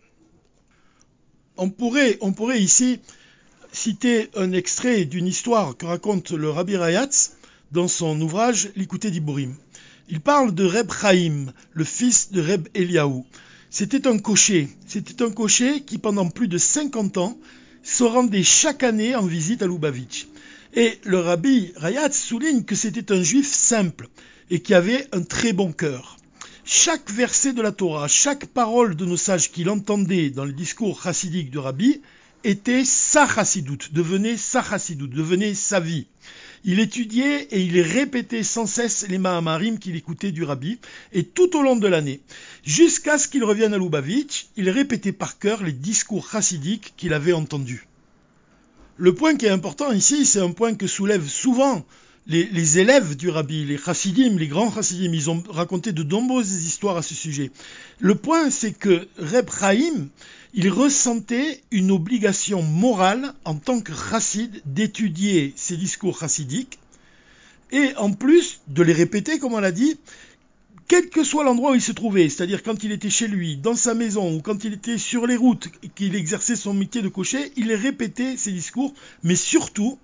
On 1.58 1.70
pourrait, 1.70 2.18
on 2.22 2.34
pourrait 2.34 2.62
ici 2.62 3.00
citer 3.72 4.30
un 4.36 4.52
extrait 4.54 5.06
d'une 5.06 5.28
histoire 5.28 5.76
que 5.76 5.86
raconte 5.86 6.32
le 6.32 6.50
Rabbi 6.50 6.78
Rayatz 6.78 7.32
dans 7.76 7.88
son 7.90 8.20
ouvrage 8.22 8.70
L'écouter 8.78 9.12
d'Iburim. 9.12 9.54
Il 10.08 10.22
parle 10.22 10.56
de 10.56 10.64
Reb 10.64 10.90
Chaim, 10.92 11.48
le 11.74 11.84
fils 11.84 12.32
de 12.32 12.42
Reb 12.42 12.70
Eliaou. 12.74 13.26
C'était 13.70 14.08
un 14.08 14.18
cocher. 14.18 14.70
C'était 14.88 15.22
un 15.22 15.30
cocher 15.30 15.82
qui, 15.82 15.98
pendant 15.98 16.30
plus 16.30 16.48
de 16.48 16.58
50 16.58 17.18
ans, 17.18 17.38
se 17.84 18.06
rendait 18.06 18.44
chaque 18.44 18.84
année 18.84 19.14
en 19.14 19.26
visite 19.26 19.62
à 19.62 19.68
Lubavitch. 19.68 20.28
Et 20.74 21.00
le 21.04 21.20
rabbi 21.20 21.74
Rayat 21.76 22.12
souligne 22.14 22.64
que 22.64 22.76
c'était 22.76 23.12
un 23.12 23.22
juif 23.22 23.54
simple 23.54 24.08
et 24.50 24.62
qui 24.62 24.74
avait 24.74 25.08
un 25.12 25.22
très 25.22 25.52
bon 25.52 25.74
cœur. 25.74 26.18
Chaque 26.64 27.12
verset 27.12 27.52
de 27.52 27.62
la 27.62 27.74
Torah, 27.74 28.08
chaque 28.08 28.46
parole 28.46 28.96
de 28.96 29.06
nos 29.06 29.18
sages 29.18 29.52
qu'il 29.52 29.70
entendait 29.70 30.30
dans 30.30 30.46
le 30.46 30.54
discours 30.54 31.04
chassidique 31.04 31.52
du 31.52 31.58
rabbi 31.58 32.02
était 32.46 32.86
sa 32.86 33.28
chassidoute, 33.28 33.92
devenait 33.92 34.38
sa 34.38 34.64
chassidoute, 34.64 35.12
devenait 35.12 35.56
sa 35.56 35.82
vie. 35.82 36.08
Il 36.64 36.80
étudiait 36.80 37.44
et 37.52 37.62
il 37.62 37.80
répétait 37.82 38.44
sans 38.44 38.66
cesse 38.66 39.06
les 39.08 39.18
Mahamarim 39.18 39.78
qu'il 39.78 39.96
écoutait 39.96 40.32
du 40.32 40.44
rabbi, 40.44 40.80
et 41.14 41.24
tout 41.24 41.56
au 41.58 41.62
long 41.62 41.76
de 41.76 41.88
l'année, 41.88 42.22
jusqu'à 42.64 43.18
ce 43.18 43.28
qu'il 43.28 43.44
revienne 43.44 43.74
à 43.74 43.78
Lubavitch, 43.78 44.48
il 44.56 44.70
répétait 44.70 45.12
par 45.12 45.38
cœur 45.38 45.64
les 45.64 45.74
discours 45.74 46.30
chassidiques 46.30 46.94
qu'il 46.98 47.14
avait 47.14 47.34
entendus. 47.34 47.88
Le 48.98 49.14
point 49.14 49.36
qui 49.36 49.46
est 49.46 49.50
important 49.50 49.92
ici, 49.92 50.26
c'est 50.26 50.40
un 50.40 50.52
point 50.52 50.74
que 50.76 50.88
soulèvent 50.88 51.28
souvent 51.28 51.86
les, 52.28 52.80
élèves 52.80 53.16
du 53.16 53.30
rabbi, 53.30 53.66
les 53.66 53.78
chassidim, 53.78 54.38
les 54.38 54.48
grands 54.48 54.74
chassidim, 54.74 55.14
ils 55.14 55.30
ont 55.30 55.44
raconté 55.50 55.92
de 55.92 56.04
nombreuses 56.04 56.66
histoires 56.66 56.98
à 56.98 57.02
ce 57.02 57.14
sujet. 57.14 57.52
Le 58.00 58.16
point, 58.16 58.50
c'est 58.50 58.74
que 58.74 59.08
Reb 59.18 59.50
Chaim, 59.50 60.08
il 60.54 60.70
ressentait 60.70 61.62
une 61.72 61.92
obligation 61.92 62.64
morale 62.64 63.34
en 63.44 63.56
tant 63.56 63.82
que 63.82 63.94
chassid 63.94 64.62
d'étudier 64.66 65.54
ces 65.56 65.78
discours 65.78 66.20
chassidiques 66.20 66.80
et 67.72 67.96
en 67.98 68.12
plus 68.12 68.62
de 68.68 68.82
les 68.82 68.94
répéter, 68.94 69.38
comme 69.38 69.54
on 69.54 69.60
l'a 69.60 69.72
dit, 69.72 69.98
quel 70.88 71.10
que 71.10 71.24
soit 71.24 71.44
l'endroit 71.44 71.72
où 71.72 71.76
il 71.76 71.82
se 71.82 71.92
trouvait, 71.92 72.30
c'est-à-dire 72.30 72.62
quand 72.62 72.84
il 72.84 72.92
était 72.92 73.10
chez 73.10 73.28
lui, 73.28 73.58
dans 73.58 73.76
sa 73.76 73.94
maison 73.96 74.36
ou 74.36 74.42
quand 74.42 74.64
il 74.64 74.74
était 74.74 75.00
sur 75.00 75.26
les 75.26 75.36
routes, 75.36 75.68
qu'il 75.96 76.16
exerçait 76.16 76.56
son 76.56 76.74
métier 76.74 77.02
de 77.02 77.10
cocher, 77.10 77.52
il 77.56 77.74
répétait 77.74 78.38
ces 78.38 78.52
discours, 78.52 78.94
mais 79.24 79.36
surtout, 79.36 79.98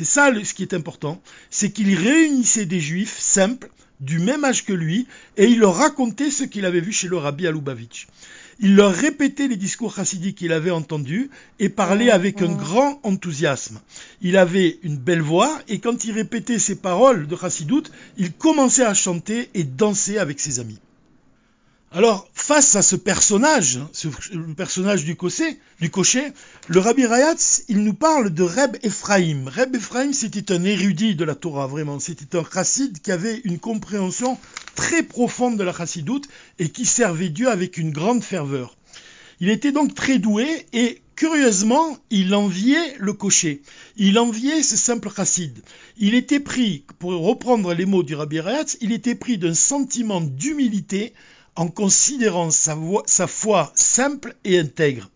c'est 0.00 0.06
ça 0.06 0.32
ce 0.44 0.54
qui 0.54 0.62
est 0.62 0.72
important, 0.72 1.20
c'est 1.50 1.72
qu'il 1.72 1.94
réunissait 1.94 2.64
des 2.64 2.80
juifs 2.80 3.18
simples, 3.18 3.70
du 4.00 4.18
même 4.18 4.46
âge 4.46 4.64
que 4.64 4.72
lui, 4.72 5.06
et 5.36 5.44
il 5.44 5.58
leur 5.58 5.74
racontait 5.74 6.30
ce 6.30 6.44
qu'il 6.44 6.64
avait 6.64 6.80
vu 6.80 6.90
chez 6.90 7.06
le 7.06 7.18
rabbi 7.18 7.46
à 7.46 7.52
il 8.62 8.76
leur 8.76 8.94
répétait 8.94 9.46
les 9.46 9.56
discours 9.56 9.94
chassidiques 9.94 10.38
qu'il 10.38 10.52
avait 10.52 10.70
entendus 10.70 11.28
et 11.58 11.68
parlait 11.68 12.10
avec 12.10 12.40
un 12.40 12.54
grand 12.54 12.98
enthousiasme. 13.02 13.78
Il 14.22 14.38
avait 14.38 14.78
une 14.82 14.96
belle 14.96 15.22
voix 15.22 15.60
et 15.68 15.80
quand 15.80 16.04
il 16.04 16.12
répétait 16.12 16.58
ces 16.58 16.76
paroles 16.76 17.26
de 17.26 17.36
chassidoute, 17.36 17.92
il 18.16 18.32
commençait 18.32 18.84
à 18.84 18.94
chanter 18.94 19.50
et 19.52 19.64
danser 19.64 20.16
avec 20.16 20.40
ses 20.40 20.60
amis. 20.60 20.78
Alors, 21.92 22.28
face 22.34 22.76
à 22.76 22.82
ce 22.82 22.94
personnage, 22.94 23.78
hein, 23.78 23.90
ce, 23.92 24.06
le 24.32 24.54
personnage 24.54 25.04
du 25.04 25.16
cocher, 25.16 25.58
du 25.80 25.90
cocher, 25.90 26.22
le 26.68 26.78
Rabbi 26.78 27.04
Rayatz, 27.04 27.64
il 27.66 27.82
nous 27.82 27.94
parle 27.94 28.30
de 28.30 28.44
Reb 28.44 28.76
Ephraim. 28.84 29.48
Reb 29.48 29.74
Ephraim, 29.74 30.12
c'était 30.12 30.52
un 30.52 30.62
érudit 30.62 31.16
de 31.16 31.24
la 31.24 31.34
Torah, 31.34 31.66
vraiment. 31.66 31.98
C'était 31.98 32.38
un 32.38 32.44
chassid 32.44 33.00
qui 33.00 33.10
avait 33.10 33.40
une 33.42 33.58
compréhension 33.58 34.38
très 34.76 35.02
profonde 35.02 35.58
de 35.58 35.64
la 35.64 35.72
chassidoute 35.72 36.28
et 36.60 36.68
qui 36.68 36.86
servait 36.86 37.28
Dieu 37.28 37.48
avec 37.48 37.76
une 37.76 37.90
grande 37.90 38.22
ferveur. 38.22 38.76
Il 39.40 39.48
était 39.48 39.72
donc 39.72 39.92
très 39.92 40.20
doué 40.20 40.66
et 40.72 41.02
curieusement, 41.16 41.98
il 42.10 42.36
enviait 42.36 42.94
le 43.00 43.14
cocher. 43.14 43.62
Il 43.96 44.16
enviait 44.20 44.62
ce 44.62 44.76
simple 44.76 45.10
chassid. 45.12 45.58
Il 45.98 46.14
était 46.14 46.38
pris, 46.38 46.84
pour 47.00 47.10
reprendre 47.14 47.74
les 47.74 47.84
mots 47.84 48.04
du 48.04 48.14
Rabbi 48.14 48.38
Rayatz, 48.38 48.76
il 48.80 48.92
était 48.92 49.16
pris 49.16 49.38
d'un 49.38 49.54
sentiment 49.54 50.20
d'humilité 50.20 51.14
en 51.56 51.68
considérant 51.68 52.50
sa, 52.50 52.76
foi 53.26 53.72
simple 53.74 54.34
et 54.44 54.58
intègre. 54.58 55.10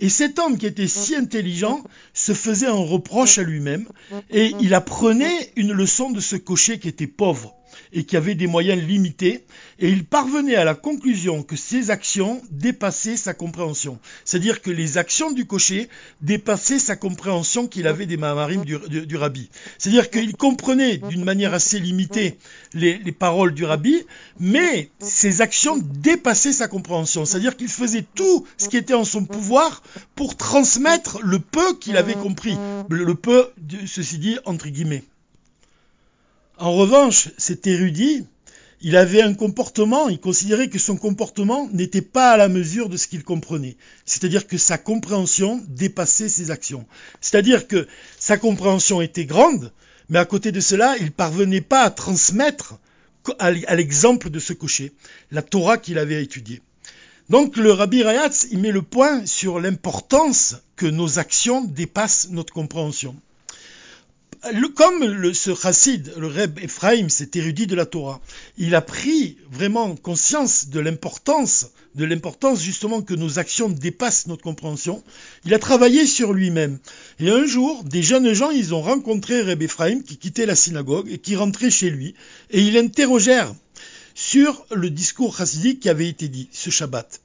Et 0.00 0.08
cet 0.08 0.38
homme 0.38 0.56
qui 0.56 0.66
était 0.66 0.88
si 0.88 1.14
intelligent 1.14 1.84
se 2.14 2.32
faisait 2.32 2.66
un 2.66 2.72
reproche 2.72 3.38
à 3.38 3.42
lui-même 3.42 3.86
et 4.30 4.54
il 4.60 4.72
apprenait 4.72 5.52
une 5.56 5.72
leçon 5.72 6.10
de 6.10 6.20
ce 6.20 6.36
cocher 6.36 6.78
qui 6.78 6.88
était 6.88 7.06
pauvre 7.06 7.54
et 7.92 8.04
qui 8.04 8.16
avait 8.16 8.34
des 8.34 8.46
moyens 8.46 8.82
limités, 8.82 9.44
et 9.78 9.88
il 9.88 10.04
parvenait 10.04 10.56
à 10.56 10.64
la 10.64 10.74
conclusion 10.74 11.42
que 11.42 11.56
ses 11.56 11.90
actions 11.90 12.42
dépassaient 12.50 13.16
sa 13.16 13.34
compréhension. 13.34 13.98
C'est-à-dire 14.24 14.62
que 14.62 14.70
les 14.70 14.98
actions 14.98 15.30
du 15.30 15.46
cocher 15.46 15.88
dépassaient 16.20 16.78
sa 16.78 16.96
compréhension 16.96 17.66
qu'il 17.66 17.86
avait 17.86 18.06
des 18.06 18.16
mamarim 18.16 18.64
du, 18.64 18.78
du, 18.78 19.16
rabbi. 19.16 19.50
C'est-à-dire 19.78 20.10
qu'il 20.10 20.36
comprenait 20.36 20.98
d'une 20.98 21.24
manière 21.24 21.54
assez 21.54 21.78
limitée 21.78 22.38
les, 22.74 22.98
les, 22.98 23.12
paroles 23.12 23.54
du 23.54 23.64
rabbi, 23.64 23.96
mais 24.38 24.90
ses 25.00 25.40
actions 25.40 25.78
dépassaient 25.78 26.52
sa 26.52 26.68
compréhension. 26.68 27.24
C'est-à-dire 27.24 27.56
qu'il 27.56 27.68
faisait 27.68 28.04
tout 28.14 28.46
ce 28.58 28.68
qui 28.68 28.76
était 28.76 28.94
en 28.94 29.04
son 29.04 29.24
pouvoir 29.24 29.82
pour 30.14 30.36
transmettre 30.36 31.20
le 31.22 31.38
peu 31.38 31.74
qu'il 31.74 31.96
avait 31.96 32.14
compris. 32.14 32.56
Le 32.88 33.14
peu, 33.14 33.48
ceci 33.86 34.18
dit, 34.18 34.38
entre 34.44 34.68
guillemets. 34.68 35.04
En 36.60 36.74
revanche, 36.74 37.30
cet 37.38 37.66
érudit, 37.66 38.26
il 38.82 38.94
avait 38.94 39.22
un 39.22 39.32
comportement, 39.32 40.10
il 40.10 40.20
considérait 40.20 40.68
que 40.68 40.78
son 40.78 40.94
comportement 40.94 41.70
n'était 41.72 42.02
pas 42.02 42.32
à 42.32 42.36
la 42.36 42.50
mesure 42.50 42.90
de 42.90 42.98
ce 42.98 43.08
qu'il 43.08 43.24
comprenait. 43.24 43.78
C'est-à-dire 44.04 44.46
que 44.46 44.58
sa 44.58 44.76
compréhension 44.76 45.64
dépassait 45.68 46.28
ses 46.28 46.50
actions. 46.50 46.86
C'est-à-dire 47.22 47.66
que 47.66 47.88
sa 48.18 48.36
compréhension 48.36 49.00
était 49.00 49.24
grande, 49.24 49.72
mais 50.10 50.18
à 50.18 50.26
côté 50.26 50.52
de 50.52 50.60
cela, 50.60 50.96
il 51.00 51.12
parvenait 51.12 51.62
pas 51.62 51.80
à 51.80 51.88
transmettre 51.88 52.78
à 53.38 53.50
l'exemple 53.74 54.28
de 54.28 54.38
ce 54.38 54.52
cocher, 54.52 54.92
la 55.30 55.40
Torah 55.40 55.78
qu'il 55.78 55.96
avait 55.96 56.22
étudiée. 56.22 56.60
Donc 57.30 57.56
le 57.56 57.72
Rabbi 57.72 58.02
Rayatz, 58.02 58.48
il 58.50 58.58
met 58.58 58.72
le 58.72 58.82
point 58.82 59.24
sur 59.24 59.60
l'importance 59.60 60.56
que 60.76 60.84
nos 60.84 61.18
actions 61.18 61.64
dépassent 61.64 62.28
notre 62.28 62.52
compréhension 62.52 63.16
comme 64.74 65.04
le, 65.04 65.34
ce 65.34 65.54
chassid, 65.54 66.12
le 66.16 66.26
Reb 66.26 66.58
Ephraim, 66.58 67.08
cet 67.08 67.36
érudit 67.36 67.66
de 67.66 67.74
la 67.74 67.86
Torah, 67.86 68.20
il 68.56 68.74
a 68.74 68.80
pris 68.80 69.36
vraiment 69.50 69.94
conscience 69.96 70.68
de 70.68 70.80
l'importance, 70.80 71.70
de 71.94 72.04
l'importance 72.04 72.62
justement 72.62 73.02
que 73.02 73.14
nos 73.14 73.38
actions 73.38 73.68
dépassent 73.68 74.26
notre 74.26 74.42
compréhension. 74.42 75.02
Il 75.44 75.52
a 75.52 75.58
travaillé 75.58 76.06
sur 76.06 76.32
lui-même. 76.32 76.78
Et 77.18 77.30
un 77.30 77.44
jour, 77.44 77.84
des 77.84 78.02
jeunes 78.02 78.32
gens, 78.32 78.50
ils 78.50 78.74
ont 78.74 78.80
rencontré 78.80 79.42
Reb 79.42 79.62
Ephraim 79.62 80.00
qui 80.00 80.16
quittait 80.16 80.46
la 80.46 80.56
synagogue 80.56 81.10
et 81.10 81.18
qui 81.18 81.36
rentrait 81.36 81.70
chez 81.70 81.90
lui. 81.90 82.14
Et 82.50 82.60
ils 82.60 82.74
l'interrogèrent 82.74 83.54
sur 84.14 84.64
le 84.70 84.90
discours 84.90 85.36
chassidique 85.36 85.80
qui 85.80 85.88
avait 85.88 86.08
été 86.08 86.28
dit 86.28 86.48
ce 86.52 86.70
Shabbat. 86.70 87.20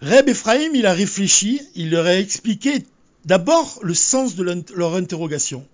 Reb 0.00 0.28
Ephraim, 0.28 0.70
il 0.74 0.86
a 0.86 0.92
réfléchi, 0.92 1.60
il 1.74 1.90
leur 1.90 2.06
a 2.06 2.16
expliqué 2.16 2.84
d'abord 3.24 3.80
le 3.82 3.94
sens 3.94 4.34
de 4.34 4.64
leur 4.74 4.94
interrogation. 4.94 5.66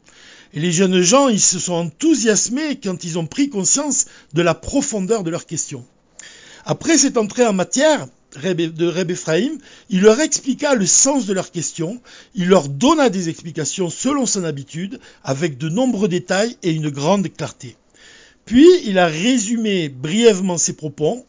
Et 0.57 0.61
les 0.61 0.73
jeunes 0.73 1.03
gens, 1.03 1.29
ils 1.29 1.39
se 1.39 1.59
sont 1.59 1.75
enthousiasmés 1.75 2.81
quand 2.83 3.05
ils 3.05 3.19
ont 3.19 3.27
pris 3.27 3.51
conscience 3.51 4.07
de 4.33 4.41
la 4.41 4.55
profondeur 4.55 5.23
de 5.23 5.29
leurs 5.29 5.45
questions. 5.45 5.85
Après 6.65 6.97
cette 6.97 7.19
entrée 7.19 7.47
en 7.47 7.53
matière 7.53 8.07
de 8.35 8.87
Reb 8.87 9.11
Ephraim, 9.11 9.59
il 9.91 10.01
leur 10.01 10.19
expliqua 10.19 10.75
le 10.75 10.87
sens 10.87 11.27
de 11.27 11.35
leurs 11.35 11.51
questions, 11.51 12.01
il 12.35 12.49
leur 12.49 12.71
donna 12.71 13.11
des 13.11 13.29
explications 13.29 13.91
selon 13.91 14.25
son 14.25 14.45
habitude, 14.45 14.99
avec 15.23 15.59
de 15.59 15.69
nombreux 15.69 16.09
détails 16.09 16.57
et 16.63 16.73
une 16.73 16.89
grande 16.89 17.29
clarté. 17.29 17.77
Puis 18.47 18.67
il 18.87 18.99
a 18.99 19.09
résumé 19.09 19.91
brièvement 19.91 20.57
ses 20.57 20.73
propos 20.73 21.27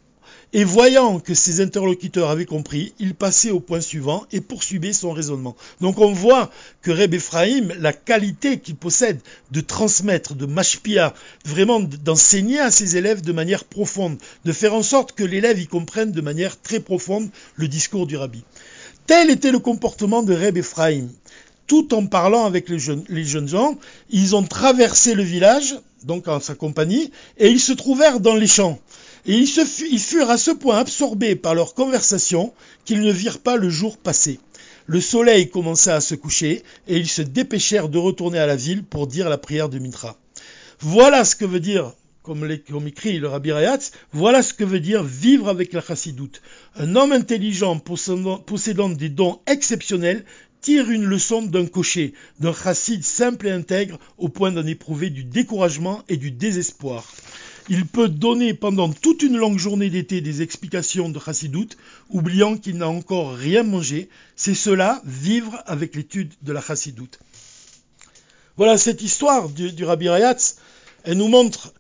et 0.54 0.64
voyant 0.64 1.20
que 1.20 1.34
ses 1.34 1.62
interlocuteurs 1.62 2.30
avaient 2.30 2.46
compris, 2.46 2.94
il 3.00 3.16
passait 3.16 3.52
au 3.52 3.60
point 3.60 3.82
suivant 3.82 4.26
et 4.32 4.40
poursuivait 4.40 4.94
son 4.94 5.12
raisonnement. 5.12 5.56
Donc 5.82 6.00
on 6.00 6.14
voit 6.14 6.50
que 6.82 6.92
Reb 6.92 7.14
Ephraim, 7.14 7.70
la 7.80 7.94
qualité 7.94 8.60
qu'il 8.60 8.76
possède 8.76 9.20
de 9.52 9.62
transmettre, 9.62 10.36
de 10.36 10.46
mashpia, 10.46 11.14
vraiment 11.46 11.80
d'enseigner 11.80 12.60
à 12.60 12.72
ses 12.72 12.96
élèves 12.96 13.22
de 13.22 13.34
manière 13.34 13.66
profonde, 13.66 14.18
de 14.46 14.52
faire 14.54 14.74
en 14.74 14.84
sorte 14.84 15.12
que 15.12 15.24
l'élève 15.24 15.60
y 15.60 15.68
comprenne 15.68 16.12
de 16.12 16.22
manière 16.22 16.60
très 16.62 16.80
profonde 16.80 17.30
le 17.56 17.68
discours 17.68 18.08
du 18.08 18.16
rabbi. 18.16 18.44
Tel 19.06 19.30
était 19.30 19.52
le 19.52 19.60
comportement 19.60 20.24
de 20.24 20.34
Reb 20.34 20.58
Ephraim. 20.58 21.08
Tout 21.66 21.94
en 21.94 22.06
parlant 22.06 22.46
avec 22.46 22.70
les 22.70 22.80
jeunes, 22.80 23.04
les 23.10 23.26
jeunes 23.26 23.50
gens, 23.50 23.78
ils 24.10 24.36
ont 24.36 24.44
traversé 24.44 25.14
le 25.14 25.24
village, 25.24 25.76
donc 26.04 26.30
en 26.30 26.40
sa 26.40 26.56
compagnie, 26.56 27.12
et 27.38 27.50
ils 27.50 27.60
se 27.60 27.74
trouvèrent 27.74 28.22
dans 28.22 28.36
les 28.36 28.48
champs. 28.48 28.80
Et 29.28 29.34
ils, 29.36 30.00
furent 30.00 30.30
à 30.30 30.38
ce 30.38 30.52
point 30.52 30.78
absorbés 30.78 31.36
par 31.36 31.54
leur 31.54 31.74
conversation 31.74 32.54
qu'ils 32.86 33.02
ne 33.02 33.12
virent 33.12 33.40
pas 33.40 33.58
le 33.58 33.70
jour 33.70 33.98
passer. 33.98 34.40
Le 34.86 35.02
soleil 35.02 35.50
commença 35.50 35.96
à 35.96 36.02
se 36.02 36.16
coucher 36.16 36.64
et 36.88 36.96
ils 36.96 37.10
se 37.10 37.22
dépêchèrent 37.22 37.90
de 37.90 37.98
retourner 37.98 38.40
à 38.40 38.46
la 38.46 38.56
ville 38.56 38.84
pour 38.84 39.06
dire 39.06 39.28
la 39.28 39.38
prière 39.38 39.68
de 39.68 39.80
Mitra. 39.80 40.18
Voilà 40.80 41.26
ce 41.26 41.36
que 41.36 41.44
veut 41.44 41.60
dire, 41.60 41.92
comme, 42.24 42.50
écrit 42.88 43.20
le 43.20 43.28
Rabbi 43.28 43.52
Rayatz, 43.52 43.92
voilà 44.14 44.42
ce 44.42 44.54
que 44.54 44.64
veut 44.64 44.80
dire 44.80 45.04
vivre 45.04 45.50
avec 45.50 45.74
la 45.74 45.82
chassidoute. 45.82 46.42
Un 46.78 46.96
homme 46.96 47.12
intelligent 47.12 47.80
possédant, 47.80 48.38
possédant 48.38 48.88
des 48.88 49.10
dons 49.10 49.42
exceptionnels 49.46 50.24
tire 50.62 50.90
une 50.90 51.06
leçon 51.06 51.42
d'un 51.42 51.66
cocher, 51.66 52.14
d'un 52.40 52.54
chassid 52.54 53.04
simple 53.04 53.48
et 53.48 53.52
intègre 53.52 54.00
au 54.18 54.30
point 54.30 54.52
d'en 54.52 54.66
éprouver 54.66 55.10
du 55.10 55.26
découragement 55.26 56.04
et 56.08 56.16
du 56.16 56.32
désespoir. 56.32 57.06
Il 57.70 57.86
peut 57.86 58.08
donner 58.08 58.54
pendant 58.54 58.92
toute 58.92 59.24
une 59.24 59.38
longue 59.38 59.58
journée 59.58 59.90
d'été 59.90 60.22
des 60.22 60.42
explications 60.42 61.10
de 61.10 61.20
Chassidoute, 61.20 61.78
oubliant 62.10 62.58
qu'il 62.58 62.78
n'a 62.78 62.88
encore 62.88 63.36
rien 63.36 63.64
mangé. 63.64 64.10
C'est 64.36 64.54
cela, 64.54 65.02
vivre 65.06 65.62
avec 65.66 65.96
l'étude 65.96 66.34
de 66.44 66.54
la 66.54 66.62
Chassidoute. 66.62 67.20
Voilà 68.56 68.78
cette 68.78 69.02
histoire 69.02 69.50
du, 69.50 69.72
du 69.72 69.84
Rabbi 69.84 70.08
Rayatz. 70.08 70.58
Elle 71.04 71.18
nous 71.18 71.28
montre 71.28 71.74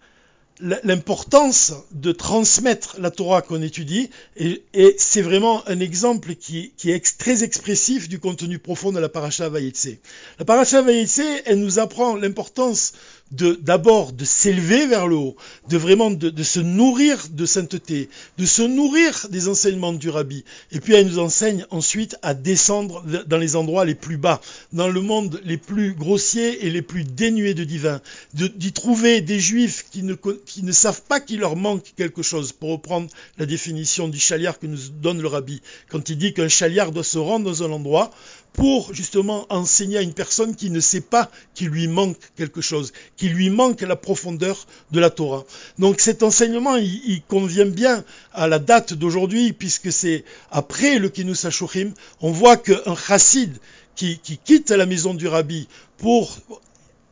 l'importance 0.59 1.73
de 1.91 2.11
transmettre 2.11 2.97
la 2.99 3.11
Torah 3.11 3.41
qu'on 3.41 3.61
étudie, 3.61 4.09
et, 4.35 4.63
c'est 4.97 5.21
vraiment 5.21 5.67
un 5.67 5.79
exemple 5.79 6.35
qui, 6.35 6.71
est 6.85 7.17
très 7.17 7.43
expressif 7.43 8.09
du 8.09 8.19
contenu 8.19 8.59
profond 8.59 8.91
de 8.91 8.99
la 8.99 9.09
Paracha 9.09 9.49
Vayetse. 9.49 9.99
La 10.39 10.45
Paracha 10.45 10.81
Vayetse, 10.81 11.21
elle 11.45 11.59
nous 11.59 11.79
apprend 11.79 12.15
l'importance 12.15 12.93
de 13.31 13.59
d'abord 13.61 14.13
de 14.13 14.23
s'élever 14.23 14.87
vers 14.87 15.07
le 15.07 15.15
haut, 15.15 15.35
de 15.69 15.77
vraiment 15.77 16.11
de, 16.11 16.43
se 16.43 16.59
nourrir 16.59 17.27
de 17.29 17.45
sainteté, 17.45 18.09
de 18.37 18.45
se 18.45 18.61
nourrir 18.61 19.27
des 19.29 19.49
enseignements 19.49 19.93
du 19.93 20.09
rabbi. 20.09 20.45
Et 20.71 20.79
puis 20.79 20.93
elle 20.93 21.07
nous 21.07 21.19
enseigne 21.19 21.65
ensuite 21.69 22.17
à 22.21 22.33
descendre 22.33 23.03
dans 23.27 23.37
les 23.37 23.55
endroits 23.55 23.85
les 23.85 23.95
plus 23.95 24.17
bas, 24.17 24.41
dans 24.71 24.87
le 24.87 25.01
monde 25.01 25.41
les 25.43 25.57
plus 25.57 25.93
grossiers 25.93 26.65
et 26.65 26.69
les 26.69 26.81
plus 26.81 27.03
dénués 27.03 27.53
de 27.53 27.63
divin, 27.63 28.01
d'y 28.33 28.71
trouver 28.71 29.21
des 29.21 29.39
juifs 29.39 29.85
qui 29.91 30.03
ne, 30.03 30.15
qui 30.47 30.63
ne 30.63 30.71
savent 30.71 31.01
pas 31.01 31.19
qu'il 31.19 31.41
leur 31.41 31.55
manque 31.55 31.93
quelque 31.97 32.23
chose, 32.23 32.53
pour 32.53 32.69
reprendre 32.69 33.09
la 33.37 33.45
définition 33.45 34.07
du 34.07 34.17
chaliard 34.17 34.57
que 34.57 34.65
nous 34.65 34.89
donne 35.01 35.21
le 35.21 35.27
rabbi, 35.27 35.61
quand 35.89 36.09
il 36.09 36.17
dit 36.17 36.33
qu'un 36.33 36.47
chaliard 36.47 36.91
doit 36.91 37.03
se 37.03 37.17
rendre 37.17 37.45
dans 37.45 37.63
un 37.63 37.71
endroit 37.71 38.09
pour 38.53 38.93
justement 38.93 39.45
enseigner 39.49 39.97
à 39.97 40.01
une 40.01 40.13
personne 40.13 40.55
qui 40.55 40.71
ne 40.71 40.79
sait 40.79 41.01
pas 41.01 41.29
qu'il 41.53 41.67
lui 41.67 41.87
manque 41.87 42.17
quelque 42.37 42.61
chose, 42.61 42.93
qu'il 43.17 43.33
lui 43.33 43.49
manque 43.49 43.81
la 43.81 43.97
profondeur 43.97 44.65
de 44.91 44.99
la 44.99 45.09
Torah. 45.09 45.43
Donc 45.77 45.99
cet 45.99 46.23
enseignement, 46.23 46.77
il, 46.77 47.21
convient 47.27 47.65
bien 47.65 48.03
à 48.33 48.47
la 48.47 48.57
date 48.57 48.93
d'aujourd'hui, 48.93 49.51
puisque 49.51 49.91
c'est 49.91 50.23
après 50.49 50.97
le 50.97 51.09
Kinus 51.09 51.45
HaShuchim, 51.45 51.91
on 52.21 52.31
voit 52.31 52.57
qu'un 52.57 52.95
chassid 52.95 53.53
qui 53.95 54.19
quitte 54.45 54.71
la 54.71 54.85
maison 54.85 55.13
du 55.13 55.27
rabbi 55.27 55.67
pour 55.97 56.37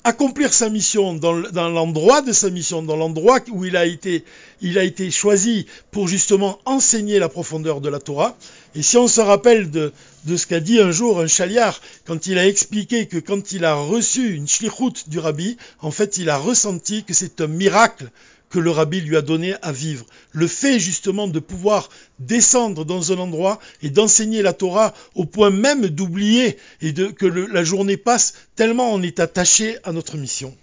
accomplir 0.06 0.54
sa 0.54 0.70
mission 0.70 1.16
dans, 1.16 1.34
l'endroit 1.34 2.22
de 2.22 2.32
sa 2.32 2.52
mission, 2.52 2.84
dans 2.84 2.96
l'endroit 2.96 3.40
où 3.52 3.66
il 3.66 3.76
a 3.76 3.88
été, 3.88 4.24
il 4.62 4.78
a 4.78 4.84
été 4.84 5.10
choisi 5.10 5.66
pour 5.90 6.08
justement 6.08 6.60
enseigner 6.66 7.18
la 7.18 7.28
profondeur 7.28 7.82
de 7.82 7.90
la 7.90 8.00
Torah. 8.00 8.38
Et 8.76 8.84
si 8.84 8.98
on 8.98 9.08
se 9.08 9.20
rappelle 9.20 9.72
de, 9.72 9.92
ce 10.28 10.46
qu'a 10.46 10.60
dit 10.60 10.80
un 10.80 10.92
jour 10.92 11.20
un 11.20 11.28
chaliard 11.28 11.82
quand 12.06 12.28
il 12.28 12.38
a 12.38 12.48
expliqué 12.48 13.08
que 13.08 13.18
quand 13.18 13.52
il 13.52 13.66
a 13.66 13.74
reçu 13.74 14.36
une 14.36 14.48
shlichut 14.48 15.08
du 15.08 15.18
rabbi, 15.18 15.58
en 15.82 15.90
fait 15.90 16.18
il 16.18 16.30
a 16.30 16.38
ressenti 16.38 17.04
que 17.04 17.16
c'est 17.16 17.42
un 17.42 17.48
miracle 17.48 18.12
que 18.50 18.60
le 18.60 18.72
rabbi 18.72 19.02
lui 19.02 19.18
a 19.18 19.22
donné 19.22 19.56
à 19.62 19.72
vivre. 19.72 20.06
Le 20.32 20.48
fait 20.48 20.80
justement 20.80 21.28
de 21.28 21.40
pouvoir 21.40 21.90
descendre 22.20 22.86
dans 22.86 23.12
un 23.12 23.18
endroit 23.18 23.60
et 23.82 23.90
d'enseigner 23.90 24.42
la 24.42 24.54
Torah 24.54 24.94
au 25.16 25.25
point 25.25 25.50
même 25.50 25.88
d'oublier 25.88 26.58
et 26.82 26.92
de, 26.92 27.08
que 27.08 27.25
la 27.25 27.64
journée 27.64 27.98
passe 27.98 28.34
tellement 28.56 28.94
on 28.94 29.02
est 29.02 29.20
attaché 29.20 29.78
à 29.84 29.92
notre 29.92 30.18
mission. 30.18 30.56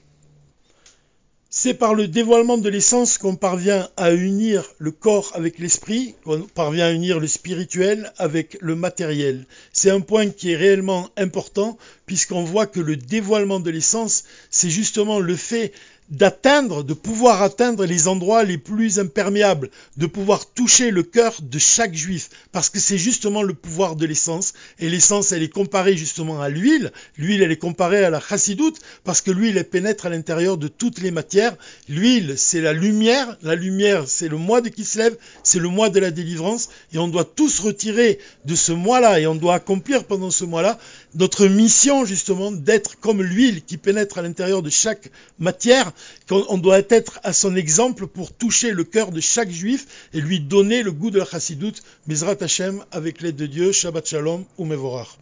C'est 1.55 1.75
par 1.75 1.93
le 1.93 2.09
dévoilement 2.09 2.57
de 2.57 2.71
l'essence 2.71 3.19
qu'on 3.19 3.37
parvient 3.37 3.87
à 3.99 4.15
unir 4.15 4.65
le 4.79 4.91
corps 4.91 5.33
avec 5.35 5.59
l'esprit, 5.59 6.15
qu'on 6.25 6.41
parvient 6.41 6.87
à 6.87 6.93
unir 6.93 7.21
le 7.21 7.27
spirituel 7.27 8.11
avec 8.17 8.57
le 8.63 8.75
matériel. 8.75 9.45
C'est 9.71 9.91
un 9.91 10.01
point 10.01 10.31
qui 10.31 10.53
est 10.53 10.57
réellement 10.57 11.11
important 11.19 11.77
puisqu'on 12.07 12.43
voit 12.43 12.65
que 12.65 12.81
le 12.81 12.97
dévoilement 12.97 13.61
de 13.61 13.69
l'essence, 13.69 14.25
c'est 14.49 14.71
justement 14.71 15.21
le 15.21 15.37
fait 15.37 15.75
d'atteindre, 16.13 16.85
de 16.85 16.93
pouvoir 16.93 17.43
atteindre 17.43 17.87
les 17.87 18.07
endroits 18.07 18.45
les 18.45 18.59
plus 18.59 18.99
imperméables, 18.99 19.71
de 19.97 20.07
pouvoir 20.07 20.45
toucher 20.47 20.91
le 20.91 21.03
cœur 21.03 21.35
de 21.41 21.59
chaque 21.59 21.95
juif, 21.95 22.29
parce 22.53 22.69
que 22.69 22.79
c'est 22.79 22.99
justement 22.99 23.43
le 23.43 23.55
pouvoir 23.55 23.97
de 23.97 24.05
l'essence, 24.05 24.53
et 24.79 24.91
l'essence 24.91 25.33
elle 25.33 25.43
est 25.43 25.49
comparée 25.49 25.97
justement 25.97 26.41
à 26.41 26.51
l'huile, 26.51 26.93
l'huile 27.17 27.43
elle 27.43 27.51
est 27.51 27.57
comparée 27.57 28.05
à 28.05 28.11
la 28.11 28.21
chassidoute, 28.21 28.79
parce 29.05 29.23
que 29.23 29.31
l'huile 29.31 29.57
elle 29.57 29.69
pénètre 29.69 30.05
à 30.05 30.11
l'intérieur 30.11 30.59
de 30.59 30.69
toutes 30.69 31.01
les 31.01 31.11
matières, 31.11 31.57
l'huile 31.89 32.35
c'est 32.37 32.61
la 32.61 32.75
lumière, 32.75 33.39
la 33.43 33.55
lumière 33.55 34.05
c'est 34.07 34.29
le 34.29 34.37
mois 34.37 34.61
de 34.61 34.69
qui 34.69 34.85
se 34.85 34.99
lève, 34.99 35.17
c'est 35.43 35.59
le 35.61 35.69
mois 35.69 35.89
de 35.89 35.99
la 35.99 36.11
délivrance, 36.11 36.69
et 36.93 36.99
on 36.99 37.09
doit 37.09 37.25
tous 37.25 37.59
retirer 37.61 38.19
de 38.45 38.55
ce 38.55 38.73
mois-là, 38.73 39.19
et 39.19 39.27
on 39.27 39.35
doit 39.35 39.55
accomplir 39.55 40.05
pendant 40.05 40.31
ce 40.31 40.45
mois-là 40.45 40.79
notre 41.15 41.47
mission 41.47 42.05
justement 42.05 42.53
d'être 42.53 43.01
comme 43.01 43.23
l'huile 43.23 43.63
qui 43.63 43.79
pénètre 43.79 44.19
à 44.19 44.23
l'intérieur 44.23 44.63
de 44.63 44.71
chaque 44.71 45.11
matière, 45.39 45.93
qu'on 46.29 46.59
doit 46.59 46.83
être 46.89 47.21
à 47.23 47.33
son 47.33 47.57
exemple 47.57 48.07
pour 48.07 48.33
toucher 48.33 48.73
le 48.73 48.85
cœur 48.85 49.13
de 49.13 49.21
chaque 49.21 49.51
juif 49.51 50.09
et 50.13 50.21
lui 50.21 50.41
donner 50.41 50.83
le 50.83 50.93
goût 50.93 51.11
de 51.11 51.19
la 51.19 51.25
chassidoute, 51.25 51.83
Mizrat 52.07 52.37
Hashem, 52.41 52.85
avec 52.91 53.21
l'aide 53.21 53.37
de 53.37 53.47
Dieu, 53.47 53.73
Shabbat 53.73 54.07
Shalom 54.07 54.45
ou 54.59 54.65
Mevorach. 54.65 55.19